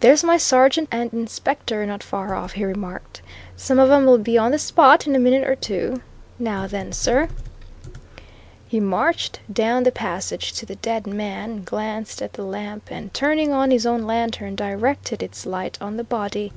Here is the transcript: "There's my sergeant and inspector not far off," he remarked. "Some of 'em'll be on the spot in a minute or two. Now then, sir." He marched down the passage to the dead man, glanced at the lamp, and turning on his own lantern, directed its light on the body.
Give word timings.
"There's 0.00 0.22
my 0.22 0.36
sergeant 0.36 0.90
and 0.92 1.10
inspector 1.14 1.86
not 1.86 2.02
far 2.02 2.34
off," 2.34 2.52
he 2.52 2.66
remarked. 2.66 3.22
"Some 3.56 3.78
of 3.78 3.90
'em'll 3.90 4.18
be 4.18 4.36
on 4.36 4.50
the 4.50 4.58
spot 4.58 5.06
in 5.06 5.16
a 5.16 5.18
minute 5.18 5.48
or 5.48 5.56
two. 5.56 6.02
Now 6.38 6.66
then, 6.66 6.92
sir." 6.92 7.30
He 8.68 8.78
marched 8.78 9.40
down 9.50 9.84
the 9.84 9.90
passage 9.90 10.52
to 10.52 10.66
the 10.66 10.76
dead 10.76 11.06
man, 11.06 11.62
glanced 11.64 12.20
at 12.20 12.34
the 12.34 12.44
lamp, 12.44 12.90
and 12.90 13.14
turning 13.14 13.52
on 13.54 13.70
his 13.70 13.86
own 13.86 14.02
lantern, 14.02 14.54
directed 14.54 15.22
its 15.22 15.46
light 15.46 15.78
on 15.80 15.96
the 15.96 16.04
body. 16.04 16.52